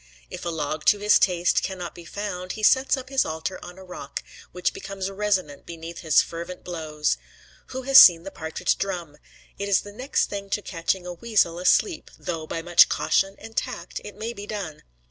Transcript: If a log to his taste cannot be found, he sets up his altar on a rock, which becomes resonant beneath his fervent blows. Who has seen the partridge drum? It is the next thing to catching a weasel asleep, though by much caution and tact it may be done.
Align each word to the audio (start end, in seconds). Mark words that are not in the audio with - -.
If 0.31 0.45
a 0.45 0.49
log 0.49 0.85
to 0.85 0.97
his 0.97 1.19
taste 1.19 1.61
cannot 1.61 1.93
be 1.93 2.05
found, 2.05 2.53
he 2.53 2.63
sets 2.63 2.97
up 2.97 3.09
his 3.09 3.23
altar 3.23 3.59
on 3.63 3.77
a 3.77 3.83
rock, 3.83 4.23
which 4.51 4.73
becomes 4.73 5.11
resonant 5.11 5.63
beneath 5.67 5.99
his 5.99 6.23
fervent 6.23 6.63
blows. 6.63 7.17
Who 7.67 7.83
has 7.83 7.99
seen 7.99 8.23
the 8.23 8.31
partridge 8.31 8.79
drum? 8.79 9.17
It 9.59 9.69
is 9.69 9.81
the 9.81 9.93
next 9.93 10.27
thing 10.27 10.49
to 10.49 10.61
catching 10.63 11.05
a 11.05 11.13
weasel 11.13 11.59
asleep, 11.59 12.09
though 12.17 12.47
by 12.47 12.63
much 12.63 12.89
caution 12.89 13.35
and 13.37 13.55
tact 13.55 14.01
it 14.03 14.15
may 14.15 14.33
be 14.33 14.47
done. 14.47 14.81